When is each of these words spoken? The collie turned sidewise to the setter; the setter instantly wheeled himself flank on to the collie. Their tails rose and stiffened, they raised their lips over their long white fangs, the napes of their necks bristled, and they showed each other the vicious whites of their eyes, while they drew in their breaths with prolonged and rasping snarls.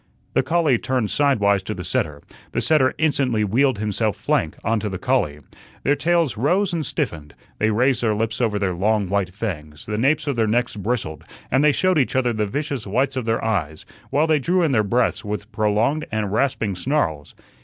The 0.33 0.41
collie 0.41 0.79
turned 0.79 1.11
sidewise 1.11 1.61
to 1.61 1.75
the 1.75 1.83
setter; 1.83 2.23
the 2.53 2.59
setter 2.59 2.95
instantly 2.97 3.43
wheeled 3.43 3.77
himself 3.77 4.17
flank 4.17 4.55
on 4.63 4.79
to 4.79 4.89
the 4.89 4.97
collie. 4.97 5.41
Their 5.83 5.95
tails 5.95 6.37
rose 6.37 6.73
and 6.73 6.83
stiffened, 6.83 7.35
they 7.59 7.69
raised 7.69 8.01
their 8.01 8.15
lips 8.15 8.41
over 8.41 8.57
their 8.57 8.73
long 8.73 9.09
white 9.09 9.29
fangs, 9.29 9.85
the 9.85 9.99
napes 9.99 10.25
of 10.25 10.35
their 10.35 10.47
necks 10.47 10.75
bristled, 10.75 11.23
and 11.51 11.63
they 11.63 11.71
showed 11.71 11.99
each 11.99 12.15
other 12.15 12.33
the 12.33 12.47
vicious 12.47 12.87
whites 12.87 13.15
of 13.15 13.25
their 13.25 13.45
eyes, 13.45 13.85
while 14.09 14.25
they 14.25 14.39
drew 14.39 14.63
in 14.63 14.71
their 14.71 14.81
breaths 14.81 15.23
with 15.23 15.51
prolonged 15.51 16.07
and 16.11 16.33
rasping 16.33 16.73
snarls. 16.73 17.35